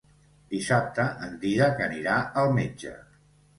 [0.53, 2.17] Dissabte en Dídac anirà
[2.47, 2.97] al metge.